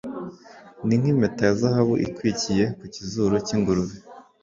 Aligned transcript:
ni 0.85 0.95
nk'impeta 0.99 1.41
ya 1.47 1.55
zahabu 1.61 1.93
ikwikiye 2.07 2.65
ku 2.77 2.85
kizuru 2.93 3.33
cy'ingurube 3.47 3.95